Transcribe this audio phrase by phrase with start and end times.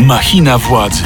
[0.00, 1.04] Machina władzy.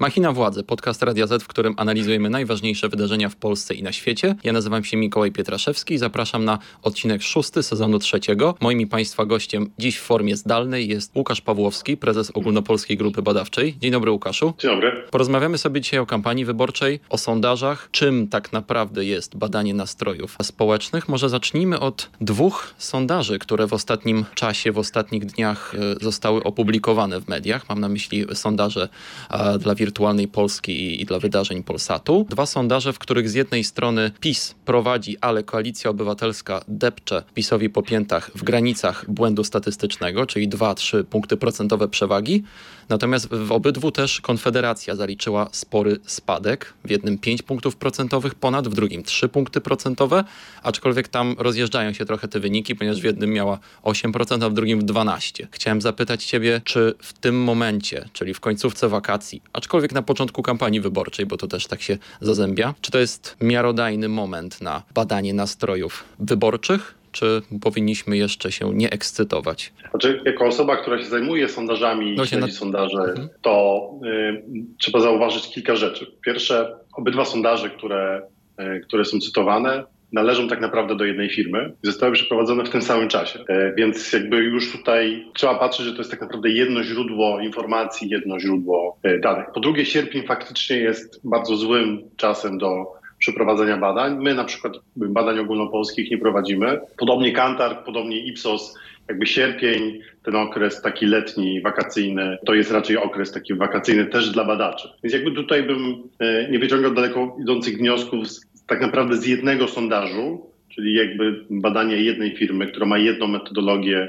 [0.00, 4.34] Machina Władzy, podcast Radia Z, w którym analizujemy najważniejsze wydarzenia w Polsce i na świecie.
[4.44, 8.54] Ja nazywam się Mikołaj Pietraszewski i zapraszam na odcinek szósty sezonu trzeciego.
[8.60, 13.76] Moim i Państwa gościem dziś w formie zdalnej jest Łukasz Pawłowski, prezes Ogólnopolskiej Grupy Badawczej.
[13.80, 14.54] Dzień dobry Łukaszu.
[14.58, 14.92] Dzień dobry.
[15.10, 21.08] Porozmawiamy sobie dzisiaj o kampanii wyborczej, o sondażach, czym tak naprawdę jest badanie nastrojów społecznych.
[21.08, 27.20] Może zacznijmy od dwóch sondaży, które w ostatnim czasie, w ostatnich dniach e, zostały opublikowane
[27.20, 27.68] w mediach.
[27.68, 28.88] Mam na myśli sondaże
[29.30, 32.26] e, dla wirtualnej Polski i dla wydarzeń Polsatu.
[32.30, 37.82] Dwa sondaże, w których z jednej strony PiS prowadzi, ale Koalicja Obywatelska depcze PiSowi po
[37.82, 42.42] piętach w granicach błędu statystycznego, czyli 2-3 punkty procentowe przewagi.
[42.88, 46.74] Natomiast w obydwu też Konfederacja zaliczyła spory spadek.
[46.84, 50.24] W jednym 5 punktów procentowych ponad, w drugim 3 punkty procentowe,
[50.62, 54.82] aczkolwiek tam rozjeżdżają się trochę te wyniki, ponieważ w jednym miała 8%, a w drugim
[54.82, 55.46] 12%.
[55.50, 60.80] Chciałem zapytać Ciebie, czy w tym momencie, czyli w końcówce wakacji, aczkolwiek na początku kampanii
[60.80, 66.04] wyborczej, bo to też tak się zazębia, czy to jest miarodajny moment na badanie nastrojów
[66.18, 69.72] wyborczych, czy powinniśmy jeszcze się nie ekscytować?
[69.90, 72.52] Znaczy, jako osoba, która się zajmuje sondażami i no śledzi na...
[72.52, 73.28] sondaże, mhm.
[73.42, 74.42] to y,
[74.78, 76.06] trzeba zauważyć kilka rzeczy.
[76.24, 78.22] Pierwsze, obydwa sondaże, które,
[78.60, 82.82] y, które są cytowane, należą tak naprawdę do jednej firmy i zostały przeprowadzone w tym
[82.82, 83.44] samym czasie.
[83.48, 88.08] E, więc jakby już tutaj trzeba patrzeć, że to jest tak naprawdę jedno źródło informacji,
[88.08, 89.46] jedno źródło e, danych.
[89.54, 94.18] Po drugie, sierpień faktycznie jest bardzo złym czasem do przeprowadzenia badań.
[94.22, 96.80] My na przykład badań ogólnopolskich nie prowadzimy.
[96.98, 103.32] Podobnie Kantar, podobnie Ipsos, jakby sierpień, ten okres taki letni, wakacyjny, to jest raczej okres
[103.32, 104.88] taki wakacyjny też dla badaczy.
[105.02, 109.68] Więc jakby tutaj bym e, nie wyciągał daleko idących wniosków z, tak naprawdę z jednego
[109.68, 114.08] sondażu, czyli jakby badania jednej firmy, która ma jedną metodologię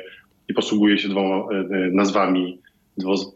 [0.50, 1.68] i posługuje się dwoma e,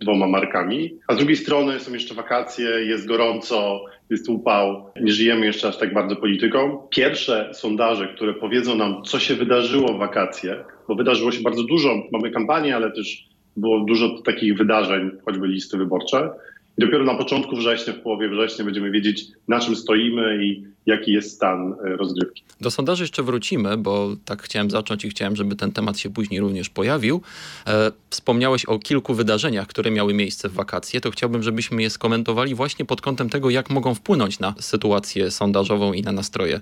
[0.02, 1.00] dwoma markami.
[1.08, 5.78] A z drugiej strony są jeszcze wakacje, jest gorąco, jest upał, nie żyjemy jeszcze aż
[5.78, 6.88] tak bardzo polityką.
[6.90, 12.03] Pierwsze sondaże, które powiedzą nam, co się wydarzyło w wakacje, bo wydarzyło się bardzo dużo,
[12.12, 13.28] mamy kampanię, ale też
[13.58, 16.30] było dużo takich wydarzeń, choćby listy wyborcze.
[16.78, 21.11] I dopiero na początku września, w połowie września będziemy wiedzieć, na czym stoimy i jaki
[21.11, 22.44] jest stan e, rozgrywki.
[22.61, 26.39] Do sondaży jeszcze wrócimy, bo tak chciałem zacząć i chciałem, żeby ten temat się później
[26.39, 27.22] również pojawił.
[27.67, 31.01] E, wspomniałeś o kilku wydarzeniach, które miały miejsce w wakacje.
[31.01, 35.94] To chciałbym, żebyśmy je skomentowali właśnie pod kątem tego, jak mogą wpłynąć na sytuację sondażową
[35.94, 36.59] i na nastroje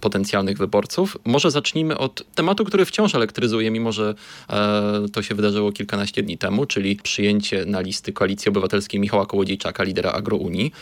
[0.00, 1.18] potencjalnych wyborców.
[1.24, 4.14] Może zacznijmy od tematu, który wciąż elektryzuje, mimo że
[4.50, 9.82] e, to się wydarzyło kilkanaście dni temu, czyli przyjęcie na listy Koalicji Obywatelskiej Michała Kołodziejczaka,
[9.82, 10.72] lidera Agrounii.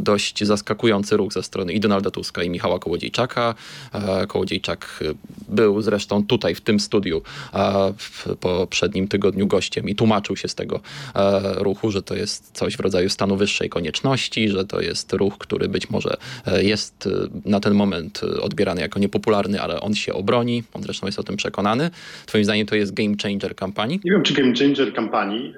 [0.00, 3.54] Dość zaskakujący ruch ze strony Donalda Tuska i Michała Kołodziejczaka.
[3.92, 5.04] E, Kołodziejczak
[5.48, 7.22] był zresztą tutaj w tym studiu
[7.54, 10.80] e, w poprzednim tygodniu gościem i tłumaczył się z tego
[11.14, 15.38] e, ruchu, że to jest coś w rodzaju stanu wyższej konieczności, że to jest ruch,
[15.38, 16.16] który być może
[16.62, 17.08] jest
[17.44, 20.62] na ten moment odbierany jako niepopularny, ale on się obroni.
[20.72, 21.90] On zresztą jest o tym przekonany.
[22.26, 24.00] Twoim zdaniem to jest game changer kampanii?
[24.04, 25.54] Nie wiem, czy game changer kampanii.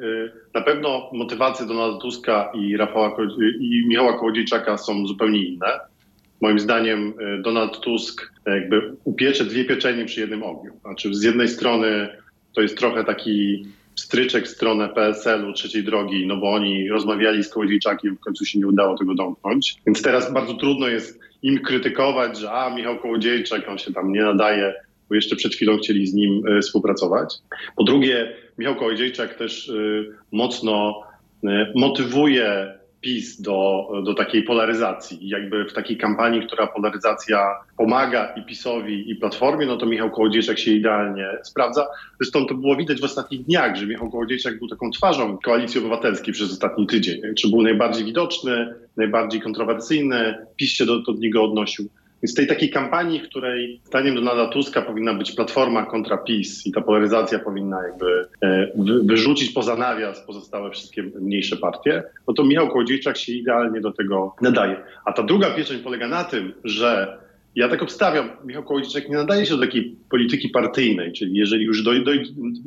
[0.55, 3.17] Na pewno motywacje Donalda Tuska i, Rafała,
[3.61, 5.81] i Michała Kołodziejczaka są zupełnie inne.
[6.41, 10.73] Moim zdaniem e, Donald Tusk e, jakby upiecze dwie pieczenie przy jednym ogniu.
[10.81, 12.09] Znaczy z jednej strony
[12.55, 17.49] to jest trochę taki stryczek w stronę PSL-u, trzeciej drogi, no bo oni rozmawiali z
[17.49, 19.77] Kołodziejczakiem, w końcu się nie udało tego domknąć.
[19.87, 24.23] Więc teraz bardzo trudno jest im krytykować, że a, Michał Kołodziejczak, on się tam nie
[24.23, 24.75] nadaje,
[25.09, 27.35] bo jeszcze przed chwilą chcieli z nim y, współpracować.
[27.77, 31.03] Po drugie, Michał Kołodziejczak też y, mocno
[31.45, 35.29] y, motywuje PiS do, do takiej polaryzacji.
[35.29, 40.59] Jakby w takiej kampanii, która polaryzacja pomaga i PiSowi, i Platformie, no to Michał Kołodziejczak
[40.59, 41.87] się idealnie sprawdza.
[42.21, 46.35] Zresztą to było widać w ostatnich dniach, że Michał Kołodziejczak był taką twarzą Koalicji Obywatelskiej
[46.35, 47.21] przez ostatni tydzień.
[47.35, 51.89] Czy był najbardziej widoczny, najbardziej kontrowersyjny, PiS się do, do niego odnosił.
[52.23, 56.73] Więc tej takiej kampanii, w której zdaniem Donalda Tuska powinna być platforma kontra PiS i
[56.73, 58.73] ta polaryzacja powinna jakby e,
[59.05, 64.35] wyrzucić poza nawias pozostałe wszystkie mniejsze partie, no to Michał Kołodziejczak się idealnie do tego
[64.41, 64.77] nadaje.
[65.05, 67.19] A ta druga pieczeń polega na tym, że
[67.55, 71.83] ja tak obstawiam, Michał Kołodziejczak nie nadaje się do takiej polityki partyjnej, czyli jeżeli już
[71.83, 72.05] doj,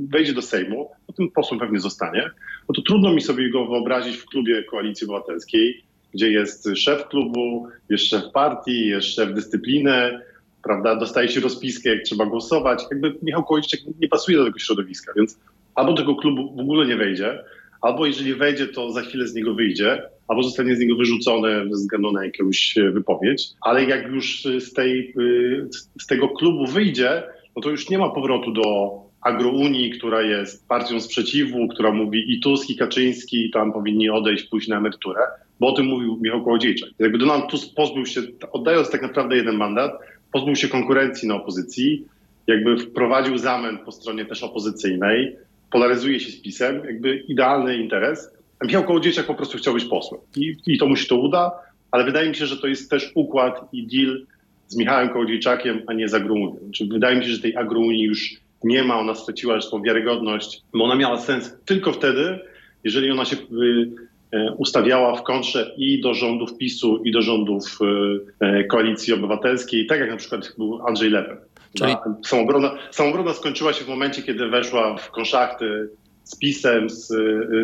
[0.10, 2.30] wejdzie do Sejmu, to tym posłem pewnie zostanie,
[2.69, 5.84] no to trudno mi sobie go wyobrazić w klubie Koalicji Obywatelskiej,
[6.16, 10.20] gdzie jest szef klubu, jest szef partii, jest szef dyscypliny,
[10.64, 12.84] prawda, dostaje się rozpiskę, jak trzeba głosować.
[12.92, 15.40] Jakby Michał Kołodziejczyk nie pasuje do tego środowiska, więc
[15.76, 17.44] albo tego klubu w ogóle nie wejdzie,
[17.82, 21.76] albo jeżeli wejdzie, to za chwilę z niego wyjdzie, albo zostanie z niego wyrzucony ze
[21.76, 23.48] względu na jakąś wypowiedź.
[23.62, 25.14] Ale jak już z, tej,
[26.02, 27.24] z tego klubu wyjdzie,
[27.56, 28.92] no to już nie ma powrotu do
[29.22, 34.68] agrounii, która jest partią sprzeciwu, która mówi i Tusk, i Kaczyński tam powinni odejść, pójść
[34.68, 35.22] na emeryturę,
[35.60, 36.90] bo o tym mówił Michał Kołodziejczak.
[37.00, 38.22] Jakby Donald Tusk pozbył się,
[38.52, 39.92] oddając tak naprawdę jeden mandat,
[40.31, 42.06] pozbył się konkurencji na opozycji,
[42.48, 45.36] jakby wprowadził zamęt po stronie też opozycyjnej,
[45.72, 48.31] polaryzuje się z PiSem, jakby idealny interes.
[48.60, 51.52] A Michał Kołodziejczak po prostu chciał być posłem i, i to mu się to uda,
[51.92, 54.25] ale wydaje mi się, że to jest też układ i deal
[54.68, 56.58] z Michałem Kołodziejczakiem, a nie z Agrounią.
[56.63, 60.84] Znaczy, wydaje mi się, że tej Agrounii już nie ma, ona straciła swoją wiarygodność, bo
[60.84, 62.40] ona miała sens tylko wtedy,
[62.84, 63.92] jeżeli ona się y,
[64.58, 67.80] ustawiała w kontrze i do rządów PiSu, i do rządów
[68.42, 71.38] y, Koalicji Obywatelskiej, tak jak na przykład był Andrzej Lepen.
[71.78, 71.96] Czyli...
[72.26, 75.90] Samobrona, samobrona skończyła się w momencie, kiedy weszła w konszachty
[76.24, 77.08] z PiSem, z,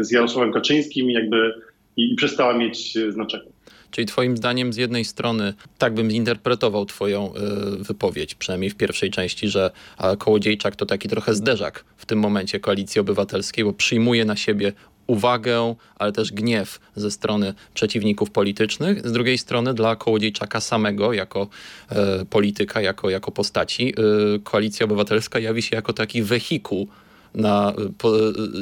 [0.02, 1.54] z Jarosławem Kaczyńskim jakby
[1.98, 3.52] i, i przestała mieć znaczenie.
[3.92, 7.34] Czyli twoim zdaniem z jednej strony, tak bym zinterpretował twoją
[7.80, 9.72] wypowiedź, przynajmniej w pierwszej części, że
[10.20, 14.74] Kołodziejczak to taki trochę zderzak w tym momencie Koalicji Obywatelskiej, bo przyjmuje na siebie
[15.12, 19.08] uwagę, ale też gniew ze strony przeciwników politycznych.
[19.08, 21.48] Z drugiej strony dla Kołodziejczaka samego, jako
[21.90, 23.94] e, polityka, jako, jako postaci,
[24.36, 26.88] e, Koalicja Obywatelska jawi się jako taki wehikuł
[27.36, 28.12] na, po,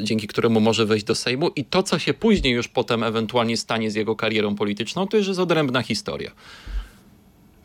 [0.03, 3.91] dzięki któremu może wejść do Sejmu i to, co się później już potem ewentualnie stanie
[3.91, 6.31] z jego karierą polityczną, to już jest odrębna historia.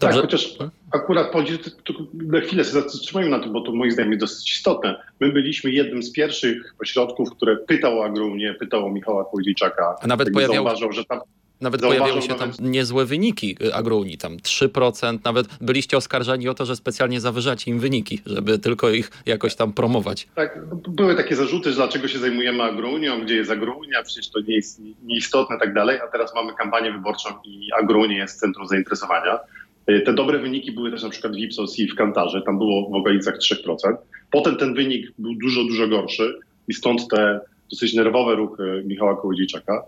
[0.07, 0.39] Tak, Dobrze.
[0.39, 1.33] Tak, chociaż akurat
[2.15, 5.03] na chwilę się zatrzymajmy na tym, bo to moim zdaniem jest dosyć istotne.
[5.21, 9.97] My byliśmy jednym z pierwszych ośrodków, które pytał o Agrunię, pytał o Michała Kołodziejczaka.
[10.01, 10.55] A nawet pojawiał...
[10.55, 11.21] Zauważył, że tam
[11.61, 16.67] nawet pojawiały się tam niezłe wyniki y, Agruni, tam 3%, nawet byliście oskarżani o to,
[16.67, 20.29] że specjalnie zawyżacie im wyniki, żeby tylko ich jakoś tam promować.
[20.35, 20.59] Tak,
[20.89, 24.81] były takie zarzuty, że dlaczego się zajmujemy Agrunią, gdzie jest Agrunia, przecież to nie jest
[25.05, 29.39] nieistotne i tak dalej, a teraz mamy kampanię wyborczą i Agrunia jest centrum zainteresowania.
[29.91, 32.91] Y, te dobre wyniki były też na przykład w Ipsos i w Kantarze, tam było
[32.91, 33.77] w okolicach 3%.
[34.31, 36.39] Potem ten wynik był dużo, dużo gorszy
[36.69, 37.41] i stąd te
[37.71, 39.83] dosyć nerwowe ruchy Michała Kołodziejczaka.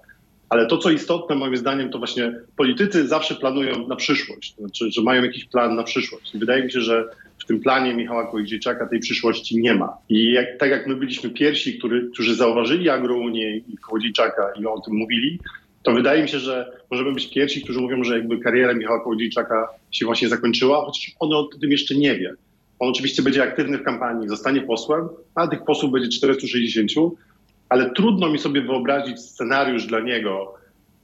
[0.49, 4.91] Ale to, co istotne moim zdaniem, to właśnie politycy zawsze planują na przyszłość, to znaczy,
[4.91, 6.35] że mają jakiś plan na przyszłość.
[6.35, 7.05] I wydaje mi się, że
[7.39, 9.97] w tym planie Michała Kołodziejczaka tej przyszłości nie ma.
[10.09, 14.81] I jak, tak jak my byliśmy pierwsi, który, którzy zauważyli Agrounię i Kołodziejczaka i o
[14.81, 15.39] tym mówili,
[15.87, 19.69] to wydaje mi się, że możemy być pierwsi, którzy mówią, że jakby kariera Michała Kołodziejczaka
[19.91, 22.35] się właśnie zakończyła, chociaż on o tym jeszcze nie wie.
[22.79, 26.91] On oczywiście będzie aktywny w kampanii, zostanie posłem, a tych posłów będzie 460,
[27.69, 30.55] ale trudno mi sobie wyobrazić scenariusz dla niego,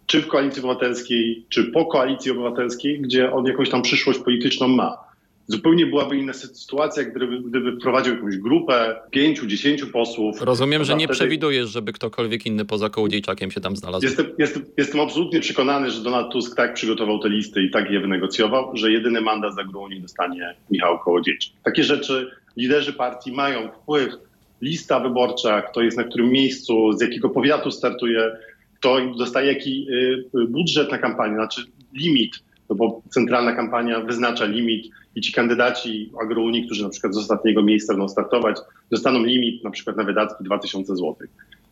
[0.07, 4.99] czy w koalicji obywatelskiej, czy po koalicji obywatelskiej, gdzie on jakąś tam przyszłość polityczną ma.
[5.47, 10.43] Zupełnie byłaby inna sytuacja, gdyby, gdyby prowadził jakąś grupę pięciu, dziesięciu posłów.
[10.43, 11.17] Rozumiem, że nie wtedy...
[11.17, 14.05] przewidujesz, żeby ktokolwiek inny poza Kołodziejczakiem się tam znalazł.
[14.05, 18.01] Jestem, jestem, jestem absolutnie przekonany, że Donald Tusk tak przygotował te listy i tak je
[18.01, 21.53] wynegocjował, że jedyny mandat za Gruni dostanie Michał Kołodziejczak.
[21.65, 24.13] Takie rzeczy liderzy partii mają wpływ
[24.61, 28.33] lista wyborcza, kto jest na którym miejscu, z jakiego powiatu startuje,
[28.79, 31.63] kto dostaje jaki y, budżet na kampanię, znaczy
[31.95, 32.43] limit,
[32.73, 37.63] no bo centralna kampania wyznacza limit i ci kandydaci agrounii, którzy na przykład z ostatniego
[37.63, 38.57] miejsca będą startować,
[38.91, 41.17] dostaną limit na przykład na wydatki 2000 zł.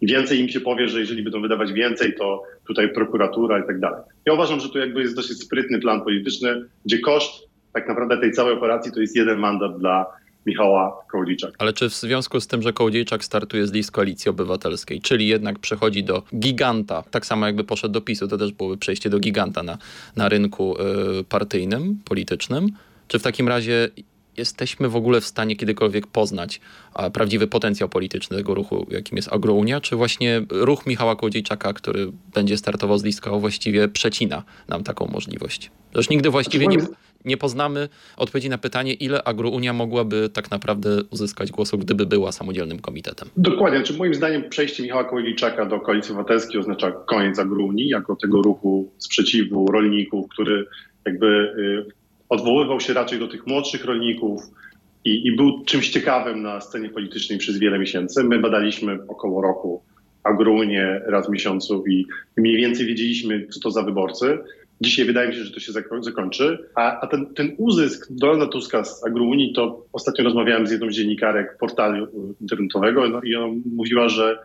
[0.03, 4.01] Więcej im się powie, że jeżeli będą wydawać więcej, to tutaj prokuratura i tak dalej.
[4.27, 8.33] Ja uważam, że to jakby jest dosyć sprytny plan polityczny, gdzie koszt tak naprawdę tej
[8.33, 10.07] całej operacji to jest jeden mandat dla
[10.47, 11.55] Michała Kołodziejczaka.
[11.59, 15.59] Ale czy w związku z tym, że Kołodziejczak startuje z list Koalicji Obywatelskiej, czyli jednak
[15.59, 19.63] przechodzi do giganta, tak samo jakby poszedł do PiSu, to też byłoby przejście do giganta
[19.63, 19.79] na,
[20.17, 20.77] na rynku
[21.21, 22.67] y, partyjnym, politycznym,
[23.09, 23.89] czy w takim razie
[24.37, 26.61] jesteśmy w ogóle w stanie kiedykolwiek poznać
[26.95, 32.13] a, prawdziwy potencjał polityczny tego ruchu, jakim jest Agrounia, czy właśnie ruch Michała Kołodziejczaka, który
[32.35, 35.71] będzie startował z listką, właściwie przecina nam taką możliwość?
[35.95, 36.79] Już nigdy właściwie nie,
[37.25, 42.79] nie poznamy odpowiedzi na pytanie, ile Agrounia mogłaby tak naprawdę uzyskać głosów, gdyby była samodzielnym
[42.79, 43.29] komitetem.
[43.37, 43.79] Dokładnie.
[43.79, 48.43] Czy znaczy, moim zdaniem przejście Michała Kołodziejczaka do Koalicji Obywatelskiej oznacza koniec Agrounii jako tego
[48.43, 50.67] ruchu sprzeciwu rolników, który
[51.07, 51.93] jakby y,
[52.29, 54.43] odwoływał się raczej do tych młodszych rolników
[55.05, 58.25] i, i był czymś ciekawym na scenie politycznej przez wiele miesięcy.
[58.25, 59.83] My badaliśmy około roku
[60.23, 64.39] Agrunię raz w miesiącu i mniej więcej wiedzieliśmy, co to za wyborcy.
[64.81, 66.69] Dzisiaj wydaje mi się, że to się zakończy.
[66.75, 70.95] A, a ten, ten uzysk Donalda Tuska z Agrounii, to ostatnio rozmawiałem z jedną z
[70.95, 74.39] dziennikarek portalu internetowego no i ona mówiła, że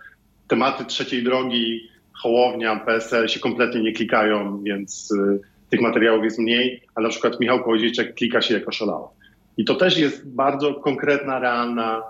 [0.47, 5.39] tematy trzeciej drogi, Hołownia, PSL się kompletnie nie klikają, więc y,
[5.69, 9.13] tych materiałów jest mniej, a na przykład Michał Kołodziejczak klika się jako szalało.
[9.57, 12.03] I to też jest bardzo konkretna, realna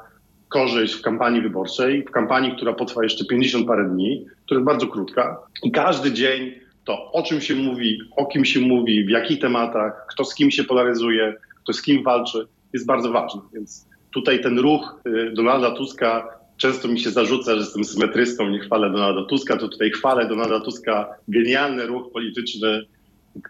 [0.50, 4.88] korzyść w kampanii wyborczej, w kampanii, która potrwa jeszcze 50 parę dni, która jest bardzo
[4.88, 5.38] krótka.
[5.64, 10.06] I każdy dzień to, o czym się mówi, o kim się mówi, w jakich tematach,
[10.10, 13.42] kto z kim się polaryzuje, kto z kim walczy, jest bardzo ważne.
[13.54, 18.60] Więc tutaj ten ruch y, Donalda Tuska Często mi się zarzuca, że jestem symetrystą, nie
[18.60, 22.86] chwalę Donalda Tuska, to tutaj chwalę Donalda Tuska, genialny ruch polityczny,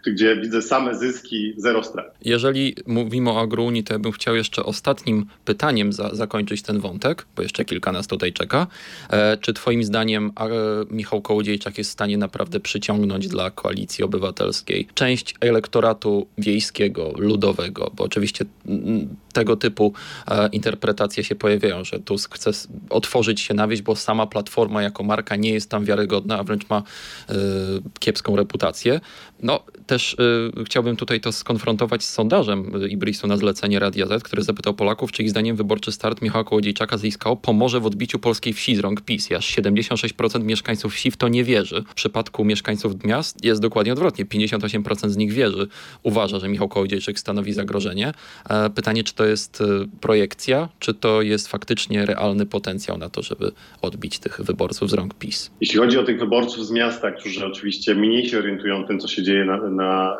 [0.06, 2.16] gdzie widzę same zyski, zero strat.
[2.24, 7.26] Jeżeli mówimy o agrounii, to ja bym chciał jeszcze ostatnim pytaniem za, zakończyć ten wątek,
[7.36, 8.66] bo jeszcze kilka nas tutaj czeka.
[9.10, 10.48] E, czy twoim zdaniem e,
[10.90, 18.04] Michał Kołodziejczak jest w stanie naprawdę przyciągnąć dla Koalicji Obywatelskiej część elektoratu wiejskiego, ludowego, bo
[18.04, 18.44] oczywiście
[19.32, 19.92] tego typu
[20.28, 22.50] e, interpretacje się pojawiają, że Tusk chce
[22.90, 26.68] otworzyć się na wieś, bo sama Platforma jako marka nie jest tam wiarygodna, a wręcz
[26.68, 27.34] ma e,
[27.98, 29.00] kiepską reputację.
[29.42, 30.16] No, też
[30.60, 34.74] y, chciałbym tutaj to skonfrontować z sondażem y, Ibrisu na zlecenie Radia Z, który zapytał
[34.74, 38.78] Polaków, czy ich zdaniem wyborczy start Michała Kołodziejczaka z pomoże w odbiciu polskiej wsi z
[38.78, 39.32] rąk PiS.
[39.32, 41.84] Aż 76% mieszkańców wsi w to nie wierzy.
[41.88, 44.24] W przypadku mieszkańców miast jest dokładnie odwrotnie.
[44.24, 45.68] 58% z nich wierzy.
[46.02, 48.12] Uważa, że Michał Kołodziejczyk stanowi zagrożenie.
[48.50, 49.64] E, pytanie, czy to jest y,
[50.00, 53.52] projekcja, czy to jest faktycznie realny potencjał na to, żeby
[53.82, 55.50] odbić tych wyborców z rąk PiS?
[55.60, 59.22] Jeśli chodzi o tych wyborców z miasta, którzy oczywiście mniej się orientują tym, co się
[59.22, 60.16] dzieje na, na,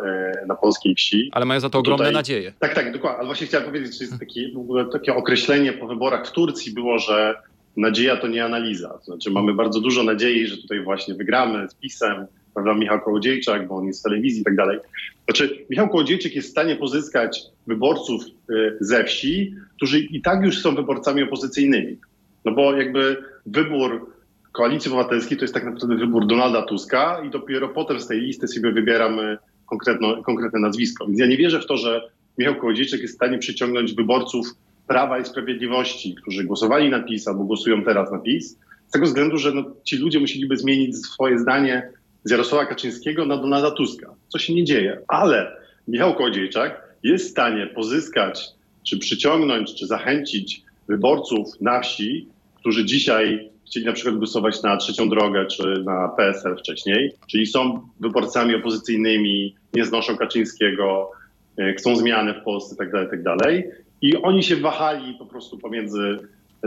[0.47, 1.31] na polskiej wsi.
[1.33, 2.53] Ale mają za to ogromne Tutaj, nadzieje.
[2.59, 3.19] Tak, tak, dokładnie.
[3.19, 6.73] Ale właśnie chciałem powiedzieć, że jest taki, w ogóle takie określenie po wyborach w Turcji
[6.73, 7.35] było, że
[7.77, 8.89] nadzieja to nie analiza.
[8.89, 13.69] To znaczy mamy bardzo dużo nadziei, że tutaj właśnie wygramy z PiSem, prawda, Michał Kołodziejczak,
[13.69, 14.79] bo on jest w telewizji i tak dalej.
[15.25, 20.59] Znaczy Michał Kołodziejczyk jest w stanie pozyskać wyborców y, ze wsi, którzy i tak już
[20.59, 21.97] są wyborcami opozycyjnymi.
[22.45, 24.16] No bo jakby wybór
[24.57, 28.49] Koalicji Obywatelskiej to jest tak naprawdę wybór Donalda Tuska i dopiero potem z tej listy
[28.49, 31.07] sobie wybieramy konkretno, konkretne nazwisko.
[31.07, 34.47] Więc ja nie wierzę w to, że Michał Kołodziejczyk jest w stanie przyciągnąć wyborców
[34.87, 38.59] Prawa i Sprawiedliwości, którzy głosowali na PiS albo głosują teraz na PiS,
[38.89, 41.91] z tego względu, że no, ci ludzie musieliby zmienić swoje zdanie
[42.25, 45.01] z Jarosława Kaczyńskiego na Donalda Tuska, co się nie dzieje.
[45.09, 45.57] Ale
[45.89, 48.45] Michał Kołodziejczak jest w stanie pozyskać,
[48.87, 52.29] czy przyciągnąć, czy zachęcić wyborców na wsi,
[52.61, 57.89] którzy dzisiaj chcieli na przykład głosować na trzecią drogę czy na PSL wcześniej, czyli są
[58.01, 61.11] wyborcami opozycyjnymi, nie znoszą Kaczyńskiego,
[61.59, 63.37] e, chcą zmiany w Polsce itd., tak itd.
[63.39, 63.55] Tak
[64.03, 66.19] I oni się wahali po prostu pomiędzy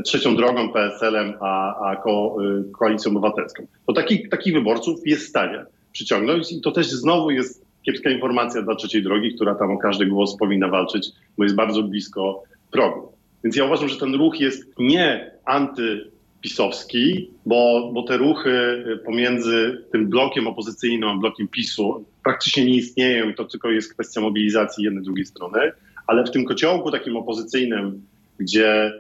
[0.06, 3.68] trzecią drogą, PSL-em, a, a ko, e, koalicją obywatelską.
[3.88, 8.62] To takich, takich wyborców jest w stanie przyciągnąć i to też znowu jest kiepska informacja
[8.62, 13.12] dla trzeciej drogi, która tam o każdy głos powinna walczyć, bo jest bardzo blisko progu.
[13.44, 18.50] Więc ja uważam, że ten ruch jest nie anty pisowski, bo, bo te ruchy
[18.94, 24.22] y, pomiędzy tym blokiem opozycyjnym a blokiem PiSu praktycznie nie istnieją to tylko jest kwestia
[24.22, 25.60] mobilizacji jednej, drugiej strony,
[26.08, 28.02] ale w tym kociołku takim opozycyjnym,
[28.40, 28.94] gdzie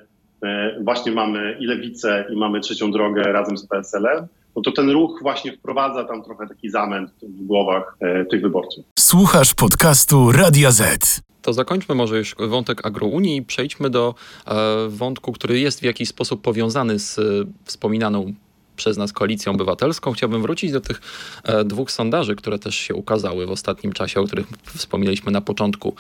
[0.44, 4.90] e, właśnie mamy i lewicę i mamy trzecią drogę razem z PSL-em, no to ten
[4.90, 8.86] ruch właśnie wprowadza tam trochę taki zamęt w głowach e, tych wyborców.
[9.00, 14.16] Słuchasz podcastu Radia Z to zakończmy może już wątek agrounii i przejdźmy do
[14.46, 14.56] e,
[14.90, 17.22] wątku, który jest w jakiś sposób powiązany z e,
[17.66, 18.34] wspominaną
[18.80, 20.12] przez nas Koalicją Obywatelską.
[20.12, 21.02] Chciałbym wrócić do tych
[21.44, 25.96] e, dwóch sondaży, które też się ukazały w ostatnim czasie, o których wspomnieliśmy na początku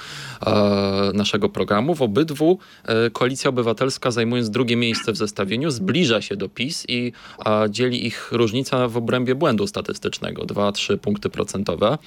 [0.45, 1.95] e, naszego programu.
[1.95, 7.12] W obydwu e, Koalicja Obywatelska, zajmując drugie miejsce w zestawieniu, zbliża się do PiS i
[7.69, 11.98] dzieli ich różnica w obrębie błędu statystycznego 2-3 punkty procentowe.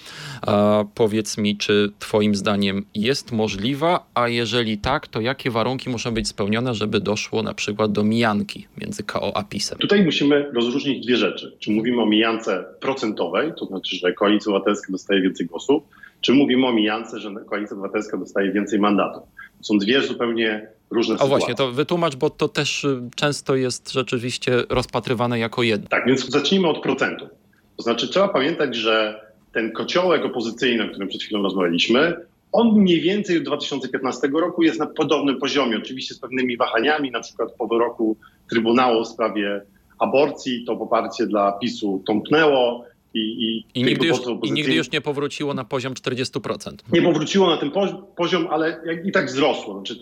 [0.94, 6.28] Powiedz mi, czy Twoim zdaniem jest możliwa, a jeżeli tak, to jakie warunki muszą być
[6.28, 9.78] spełnione, żeby doszło na przykład do mijanki między KO a PiSem?
[9.78, 11.56] Tutaj musimy rozróżnić dwie rzeczy.
[11.58, 15.82] Czy mówimy o mijance procentowej, to znaczy, że Koalicja Obywatelska dostaje więcej głosów,
[16.20, 19.22] czy mówimy o mijance, że Koalicja Obywatelska dostaje więcej mandatów.
[19.60, 21.36] Są dwie zupełnie różne o sytuacje.
[21.36, 25.88] O właśnie, to wytłumacz, bo to też y, często jest rzeczywiście rozpatrywane jako jedno.
[25.88, 27.28] Tak, więc zacznijmy od procentu.
[27.76, 29.20] To znaczy trzeba pamiętać, że
[29.52, 32.16] ten kociołek opozycyjny, o którym przed chwilą rozmawialiśmy,
[32.52, 37.20] on mniej więcej od 2015 roku jest na podobnym poziomie, oczywiście z pewnymi wahaniami, na
[37.20, 38.16] przykład po wyroku
[38.50, 39.62] Trybunału w sprawie
[40.02, 42.84] aborcji, to poparcie dla PiSu tąpnęło.
[43.14, 46.76] I, i, I, nigdy już, I nigdy już nie powróciło na poziom 40%.
[46.92, 47.70] Nie powróciło na ten
[48.16, 49.74] poziom, ale i tak wzrosło.
[49.74, 50.00] Znaczy,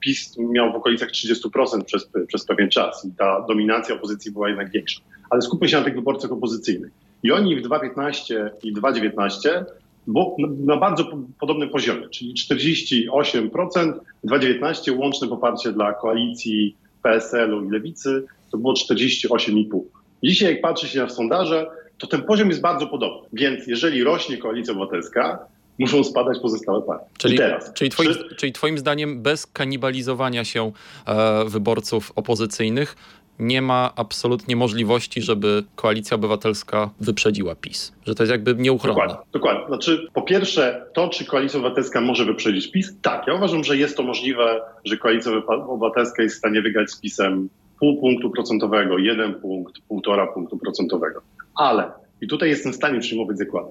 [0.00, 4.70] PiS miał w okolicach 30% przez, przez pewien czas i ta dominacja opozycji była jednak
[4.70, 5.00] większa.
[5.30, 6.90] Ale skupmy się na tych wyborcach opozycyjnych.
[7.22, 9.64] I oni w 2015 i 2019
[10.06, 11.04] bo na bardzo
[11.40, 13.92] podobnym poziomie, czyli 48%,
[14.24, 19.80] w 2019 łączne poparcie dla koalicji PSL-u i Lewicy to było 48,5.
[20.24, 21.66] Dzisiaj, jak patrzy się na sondaże,
[21.98, 23.28] to ten poziom jest bardzo podobny.
[23.32, 25.38] Więc jeżeli rośnie koalicja obywatelska,
[25.78, 27.06] muszą spadać pozostałe partie.
[27.18, 28.36] Czyli, teraz, czyli, twoim, czy...
[28.36, 30.72] czyli twoim zdaniem bez kanibalizowania się
[31.06, 32.96] e, wyborców opozycyjnych
[33.38, 37.92] nie ma absolutnie możliwości, żeby Koalicja Obywatelska wyprzedziła PiS.
[38.06, 39.00] Że to jest jakby nieuchronne.
[39.00, 39.26] Dokładnie.
[39.32, 39.66] dokładnie.
[39.66, 42.94] Znaczy, po pierwsze, to, czy Koalicja Obywatelska może wyprzedzić PiS?
[43.02, 47.00] Tak, ja uważam, że jest to możliwe, że Koalicja Obywatelska jest w stanie wygrać z
[47.00, 47.48] PiSem
[47.82, 51.22] pół punktu procentowego, jeden punkt, półtora punktu procentowego.
[51.54, 53.70] Ale, i tutaj jestem w stanie przyjmować zakłady,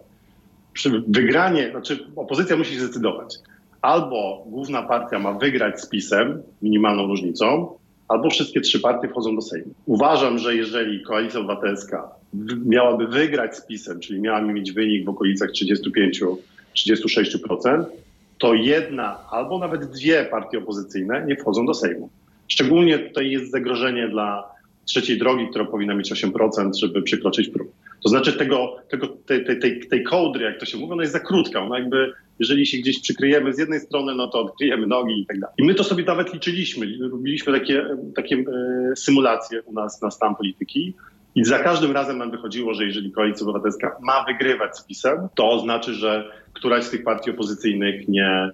[0.73, 3.35] przy wygranie, znaczy opozycja musi się zdecydować.
[3.81, 7.77] Albo główna partia ma wygrać z PiSem minimalną różnicą,
[8.07, 9.73] albo wszystkie trzy partie wchodzą do Sejmu.
[9.85, 12.09] Uważam, że jeżeli Koalicja Obywatelska
[12.65, 17.83] miałaby wygrać z PiSem, czyli miałaby mieć wynik w okolicach 35-36%,
[18.39, 22.09] to jedna albo nawet dwie partie opozycyjne nie wchodzą do Sejmu.
[22.51, 24.43] Szczególnie tutaj jest zagrożenie dla
[24.85, 27.67] trzeciej drogi, która powinna mieć 8%, żeby przekroczyć próg.
[28.03, 31.13] To znaczy tego, tego, tej, tej, tej, tej kołdry, jak to się mówi, ona jest
[31.13, 31.59] za krótka.
[31.59, 35.39] Ona jakby, jeżeli się gdzieś przykryjemy z jednej strony, no to odkryjemy nogi i tak
[35.39, 35.55] dalej.
[35.57, 36.87] I my to sobie nawet liczyliśmy.
[37.11, 40.93] Robiliśmy takie, takie e, symulacje u nas na stan polityki.
[41.35, 45.51] I za każdym razem nam wychodziło, że jeżeli koalicja obywatelska ma wygrywać z PiSem, to
[45.51, 48.49] oznacza, że któraś z tych partii opozycyjnych nie,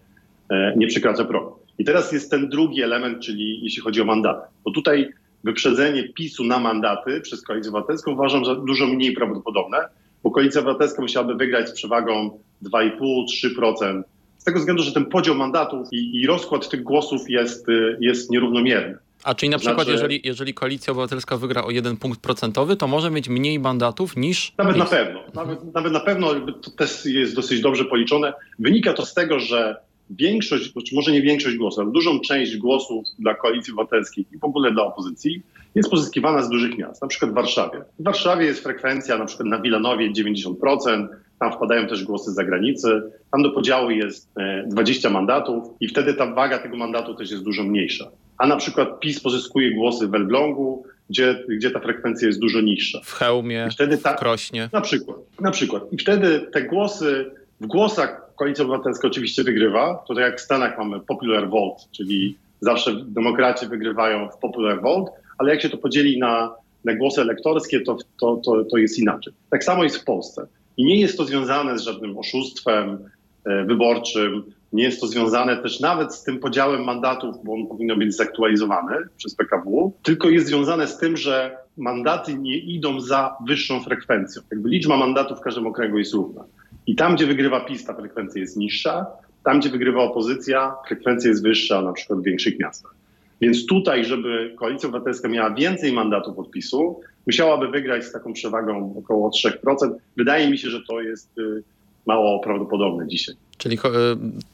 [0.49, 1.66] e, nie przekracza progu.
[1.79, 4.47] I teraz jest ten drugi element, czyli jeśli chodzi o mandaty.
[4.65, 9.77] Bo tutaj wyprzedzenie PiSu na mandaty przez Koalicję Obywatelską uważam za dużo mniej prawdopodobne,
[10.23, 14.03] bo Koalicja Obywatelska musiałaby wygrać z przewagą 2,5-3%.
[14.37, 18.31] Z tego względu, że ten podział mandatów i, i rozkład tych głosów jest, y, jest
[18.31, 18.97] nierównomierny.
[19.23, 22.87] A czyli na przykład, znaczy, jeżeli, jeżeli Koalicja Obywatelska wygra o jeden punkt procentowy, to
[22.87, 24.53] może mieć mniej mandatów niż.
[24.57, 24.83] Nawet PiS.
[24.83, 25.19] na pewno.
[25.33, 28.33] Nawet, nawet na pewno to też jest dosyć dobrze policzone.
[28.59, 29.75] Wynika to z tego, że
[30.09, 34.43] większość, czy może nie większość głosów, ale dużą część głosów dla koalicji obywatelskiej i w
[34.43, 35.41] ogóle dla opozycji
[35.75, 37.81] jest pozyskiwana z dużych miast, na przykład w Warszawie.
[37.99, 41.07] W Warszawie jest frekwencja na przykład na Wilanowie 90%,
[41.39, 44.29] tam wpadają też głosy z zagranicy, tam do podziału jest
[44.67, 48.11] 20 e, mandatów i wtedy ta waga tego mandatu też jest dużo mniejsza.
[48.37, 52.99] A na przykład PiS pozyskuje głosy w Elblągu, gdzie, gdzie ta frekwencja jest dużo niższa.
[53.03, 54.69] W Chełmie, wtedy ta, w Krośnie.
[54.73, 55.83] Na przykład, na przykład.
[55.93, 60.03] I wtedy te głosy, w głosach Koalicja Obywatelska oczywiście wygrywa.
[60.07, 65.51] Tutaj jak w Stanach mamy popular vote, czyli zawsze demokraci wygrywają w popular vote, ale
[65.51, 69.33] jak się to podzieli na, na głosy elektorskie, to, to, to, to jest inaczej.
[69.49, 70.47] Tak samo jest w Polsce.
[70.77, 72.97] I nie jest to związane z żadnym oszustwem
[73.45, 77.99] e, wyborczym, nie jest to związane też nawet z tym podziałem mandatów, bo on powinien
[77.99, 83.83] być zaktualizowany przez PKW, tylko jest związane z tym, że mandaty nie idą za wyższą
[83.83, 84.41] frekwencją.
[84.51, 86.43] Jakby liczba mandatów w każdym okręgu jest równa.
[86.87, 89.05] I tam, gdzie wygrywa PiS, ta frekwencja jest niższa.
[89.43, 92.95] Tam, gdzie wygrywa opozycja, frekwencja jest wyższa, na przykład w większych miastach.
[93.41, 98.95] Więc tutaj, żeby Koalicja Obywatelska miała więcej mandatów od PiSu, musiałaby wygrać z taką przewagą
[98.99, 99.95] około 3%.
[100.17, 101.63] Wydaje mi się, że to jest y,
[102.05, 103.35] mało prawdopodobne dzisiaj.
[103.57, 103.79] Czyli y,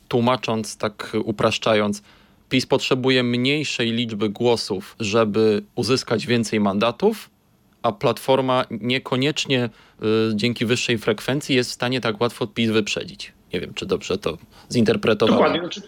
[0.08, 2.02] tłumacząc, tak upraszczając,
[2.50, 7.30] PiS potrzebuje mniejszej liczby głosów, żeby uzyskać więcej mandatów,
[7.84, 9.70] a platforma niekoniecznie
[10.04, 13.34] y, dzięki wyższej frekwencji jest w stanie tak łatwo PiS wyprzedzić.
[13.54, 14.38] Nie wiem, czy dobrze to
[14.72, 15.38] zinterpretowałem.
[15.38, 15.60] Dokładnie.
[15.60, 15.82] Znaczy,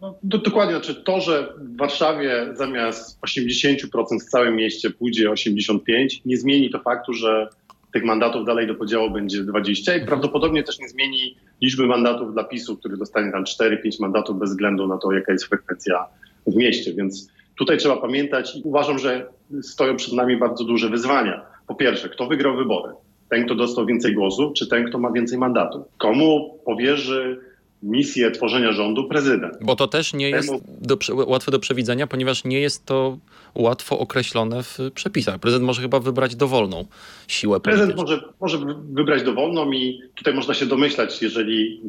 [0.00, 0.74] no, do, dokładnie.
[0.74, 3.86] Znaczy to, że w Warszawie zamiast 80%
[4.20, 5.78] w całym mieście pójdzie 85%,
[6.24, 7.48] nie zmieni to faktu, że
[7.92, 12.44] tych mandatów dalej do podziału będzie 20 i prawdopodobnie też nie zmieni liczby mandatów dla
[12.44, 16.06] PiSu, który dostanie tam 4-5 mandatów bez względu na to, jaka jest frekwencja
[16.46, 16.94] w mieście.
[16.94, 19.28] Więc tutaj trzeba pamiętać i uważam, że
[19.62, 21.42] stoją przed nami bardzo duże wyzwania.
[21.66, 22.92] Po pierwsze, kto wygrał wybory?
[23.30, 25.86] Ten, kto dostał więcej głosów, czy ten, kto ma więcej mandatów?
[25.98, 27.40] Komu powierzy
[27.82, 29.54] misję tworzenia rządu prezydent?
[29.60, 33.18] Bo to też nie jest do, łatwe do przewidzenia, ponieważ nie jest to
[33.54, 35.38] łatwo określone w przepisach.
[35.38, 36.84] Prezydent może chyba wybrać dowolną
[37.28, 38.58] siłę Prezydent może, może
[38.92, 41.80] wybrać dowolną i tutaj można się domyślać, jeżeli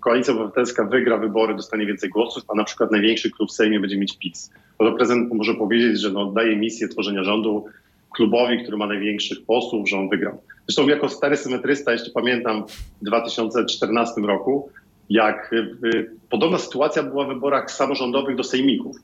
[0.00, 3.98] Koalicja Obywatelska wygra wybory, dostanie więcej głosów, a na przykład największy klub w Sejmie będzie
[3.98, 4.50] mieć PiS.
[4.84, 7.64] To prezydent może powiedzieć, że no, daje misję tworzenia rządu
[8.10, 10.42] klubowi, który ma największych posłów, że on wygrał.
[10.66, 12.64] Zresztą jako stary symetrysta, jeszcze pamiętam
[13.02, 14.70] w 2014 roku,
[15.10, 18.96] jak y, podobna sytuacja była w wyborach samorządowych do sejmików.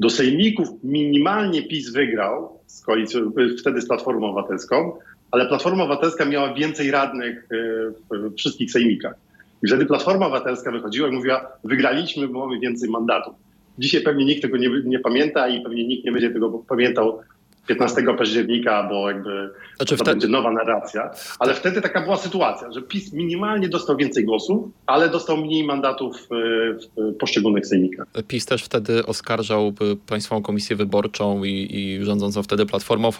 [0.00, 4.92] Do sejmików minimalnie PiS wygrał z koalicją, y, wtedy z Platformą Obywatelską,
[5.30, 9.14] ale Platforma Obywatelska miała więcej radnych y, w wszystkich sejmikach.
[9.62, 13.45] I wtedy Platforma Obywatelska wychodziła i mówiła, wygraliśmy, bo mamy więcej mandatów.
[13.78, 17.22] Dzisiaj pewnie nikt tego nie, nie pamięta i pewnie nikt nie będzie tego pamiętał
[17.66, 20.10] 15 października, bo jakby znaczy to wtedy...
[20.10, 21.10] będzie nowa narracja.
[21.38, 26.28] Ale wtedy taka była sytuacja, że PiS minimalnie dostał więcej głosów, ale dostał mniej mandatów
[26.30, 28.06] w poszczególnych sejmikach.
[28.28, 29.72] PiS też wtedy oskarżał
[30.06, 33.10] Państwową Komisję Wyborczą i, i rządzącą wtedy Platformą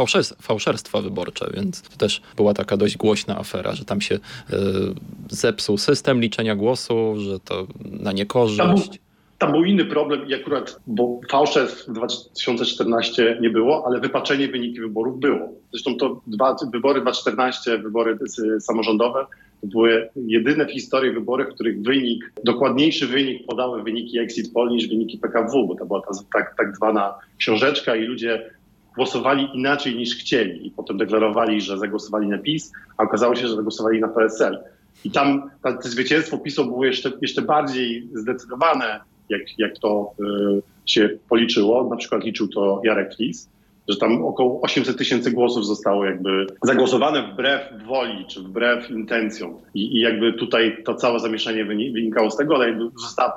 [0.41, 4.21] fałszerstwa wyborcze, więc to też była taka dość głośna afera, że tam się y,
[5.31, 9.01] zepsuł system liczenia głosów, że to na niekorzyść.
[9.39, 14.81] Tam był inny problem i akurat, bo fałszerstw w 2014 nie było, ale wypaczenie wyniki
[14.81, 15.53] wyborów było.
[15.71, 18.19] Zresztą to dwa, wybory 2014, wybory
[18.61, 19.27] samorządowe,
[19.61, 24.71] to były jedyne w historii wybory, w których wynik, dokładniejszy wynik podały wyniki exit poll
[24.71, 28.51] niż wyniki PKW, bo to była ta tak, tak zwana książeczka i ludzie
[28.97, 33.57] głosowali inaczej niż chcieli i potem deklarowali, że zagłosowali na PiS, a okazało się, że
[33.57, 34.59] zagłosowali na PSL.
[35.05, 41.11] I tam to zwycięstwo PiSu było jeszcze, jeszcze bardziej zdecydowane, jak, jak to y, się
[41.29, 41.89] policzyło.
[41.91, 43.49] Na przykład liczył to Jarek Flis,
[43.89, 49.55] że tam około 800 tysięcy głosów zostało jakby zagłosowane wbrew woli czy wbrew intencjom.
[49.75, 52.85] I, I, jakby tutaj to całe zamieszanie wynikało z tego, ale jakby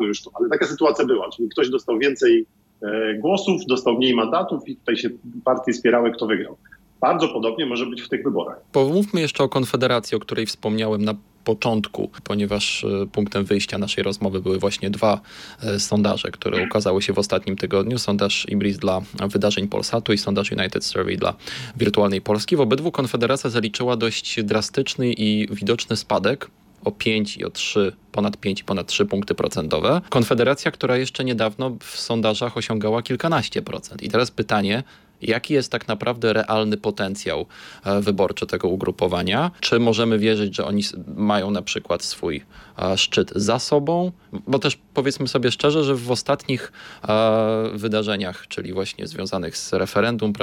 [0.02, 0.32] już to.
[0.34, 2.46] Ale taka sytuacja była, czyli ktoś dostał więcej
[2.82, 5.10] e, głosów, dostał mniej mandatów i tutaj się
[5.46, 6.58] partie spierały, kto wygrał.
[7.02, 8.62] Bardzo podobnie może być w tych wyborach.
[8.72, 11.14] Pomówmy jeszcze o Konfederacji, o której wspomniałem na
[11.50, 15.22] początku, ponieważ e, punktem wyjścia naszej rozmowy były właśnie dwa
[15.64, 18.00] e, sondaże, które ukazały się w ostatnim tygodniu.
[18.00, 21.34] Sondaż Ibris dla wydarzeń Polsatu i sondaż United Survey dla
[21.78, 22.56] wirtualnej Polski.
[22.56, 26.50] W obydwu Konfederacja zaliczyła dość drastyczny i widoczny spadek
[26.84, 30.02] o 5 i o 3, ponad 5 i ponad 3 punkty procentowe.
[30.10, 34.04] Konfederacja, która jeszcze niedawno w sondażach osiągała kilkanaście procent.
[34.04, 34.84] I teraz pytanie,
[35.22, 37.46] Jaki jest tak naprawdę realny potencjał
[37.86, 39.52] e, wyborczy tego ugrupowania?
[39.60, 40.84] Czy możemy wierzyć, że oni
[41.16, 42.42] mają na przykład swój
[42.80, 44.12] e, szczyt za sobą?
[44.48, 46.72] Bo też powiedzmy sobie szczerze, że w ostatnich
[47.08, 50.34] e, wydarzeniach, czyli właśnie związanych z referendum,